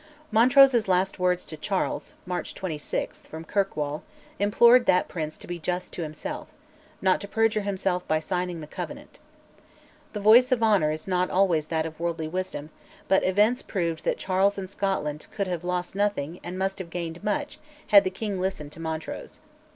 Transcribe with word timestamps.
Montrose's 0.31 0.87
last 0.87 1.19
words 1.19 1.45
to 1.45 1.55
Charles 1.55 2.15
(March 2.25 2.55
26, 2.55 3.19
from 3.19 3.45
Kirkwall) 3.45 4.01
implored 4.39 4.87
that 4.87 5.07
Prince 5.07 5.37
"to 5.37 5.45
be 5.45 5.59
just 5.59 5.93
to 5.93 6.01
himself," 6.01 6.47
not 7.03 7.21
to 7.21 7.27
perjure 7.27 7.61
himself 7.61 8.07
by 8.07 8.17
signing 8.19 8.61
the 8.61 8.65
Covenant. 8.65 9.19
The 10.13 10.19
voice 10.19 10.51
of 10.51 10.63
honour 10.63 10.89
is 10.89 11.07
not 11.07 11.29
always 11.29 11.67
that 11.67 11.85
of 11.85 11.99
worldly 11.99 12.27
wisdom, 12.27 12.71
but 13.07 13.23
events 13.23 13.61
proved 13.61 14.03
that 14.05 14.17
Charles 14.17 14.57
and 14.57 14.67
Scotland 14.71 15.27
could 15.29 15.45
have 15.45 15.63
lost 15.63 15.93
nothing 15.93 16.39
and 16.43 16.57
must 16.57 16.79
have 16.79 16.89
gained 16.89 17.23
much 17.23 17.59
had 17.89 18.03
the 18.03 18.09
king 18.09 18.41
listened 18.41 18.71
to 18.71 18.79
Montrose. 18.79 19.39